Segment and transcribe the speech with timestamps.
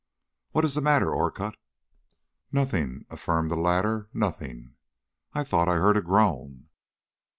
[0.49, 1.57] What is the matter, Orcutt?"
[2.51, 4.73] "Nothing," affirmed the latter, "nothing,
[5.33, 6.69] I thought I heard a groan."